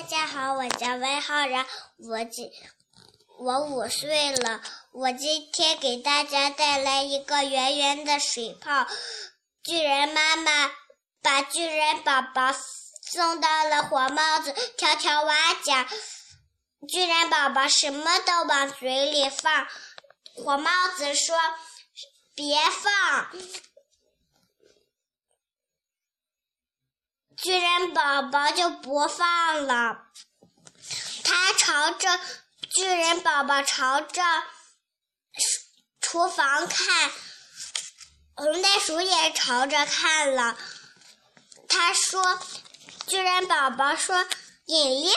[0.00, 1.66] 大家好，我叫魏浩然，
[1.98, 2.50] 我今
[3.38, 4.62] 我五岁了。
[4.92, 8.86] 我今天给大家带来一个圆圆的水泡。
[9.62, 10.70] 巨人妈妈
[11.20, 12.50] 把巨人宝宝
[13.02, 15.86] 送到了火帽子跳跳蛙家。
[16.88, 19.66] 巨人宝宝什么都往嘴里放，
[20.34, 21.36] 火帽子说
[22.34, 23.28] ：“别放。”
[27.42, 30.04] 巨人宝宝就不放了，
[31.24, 32.20] 他朝着
[32.70, 34.22] 巨人宝宝朝着
[36.02, 37.10] 厨房看，
[38.34, 40.58] 红袋鼠也朝着看了。
[41.66, 42.38] 他说
[43.08, 44.26] ：“巨人宝宝说
[44.66, 45.12] 饮料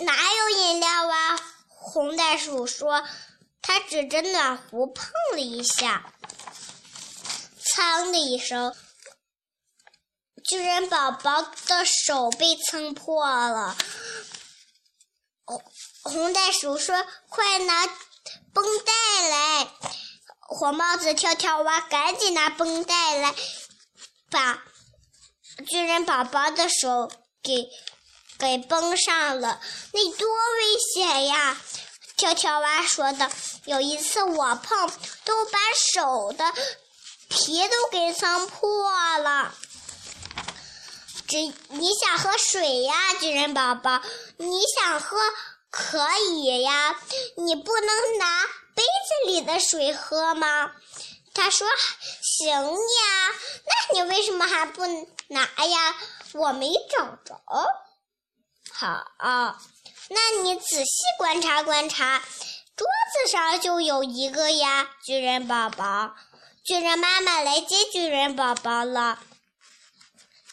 [0.00, 3.06] 哪有饮料啊？”红袋鼠说
[3.62, 6.12] ：“他指着暖壶碰了一下，
[7.62, 8.74] 噌的一声。”
[10.48, 13.76] 巨人宝宝的手被撑破了，
[15.44, 15.62] 红
[16.04, 17.86] 红袋鼠说：“快拿
[18.54, 19.68] 绷带来！”
[20.40, 23.34] 火帽子跳跳蛙赶紧拿绷带来，
[24.30, 24.62] 把
[25.68, 27.10] 巨人宝宝的手
[27.42, 27.68] 给
[28.38, 29.60] 给绷上了。
[29.92, 31.60] 那多危险呀！
[32.16, 33.30] 跳跳蛙说的。
[33.66, 34.90] 有一次我碰，
[35.26, 35.58] 都把
[35.92, 36.54] 手的
[37.28, 39.54] 皮都给撑破了。
[41.28, 41.36] 只
[41.68, 44.00] 你想喝水呀，巨人宝宝，
[44.38, 45.18] 你想喝
[45.70, 46.98] 可以呀，
[47.36, 50.72] 你不能拿杯子里的水喝吗？
[51.34, 51.68] 他说
[52.22, 53.34] 行呀，
[53.66, 54.86] 那你为什么还不
[55.28, 55.94] 拿呀？
[56.32, 57.42] 我没找着。
[58.72, 59.04] 好，
[60.08, 62.22] 那你仔细观察观察，
[62.74, 66.14] 桌子上就有一个呀，巨人宝宝。
[66.64, 69.18] 巨人妈妈来接巨人宝宝了。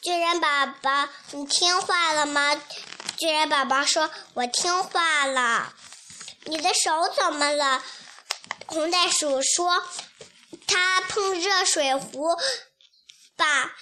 [0.05, 0.47] 巨人宝
[0.83, 2.61] 宝，你听话了吗？
[3.17, 5.73] 巨人宝宝说：“我听话了。”
[6.45, 7.83] 你的手怎么了？
[8.67, 9.83] 红袋鼠说
[10.67, 12.37] ：“他碰热水壶，
[13.35, 13.73] 把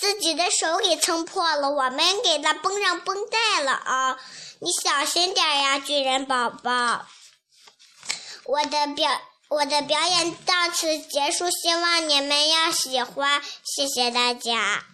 [0.00, 1.70] 自己的手给撑破了。
[1.70, 4.18] 我们给他绷上绷带了啊！
[4.58, 7.06] 你小心点呀，巨人宝宝。”
[8.46, 14.84] 我的表我的表演到此结束，希望你们要喜欢，谢谢大家。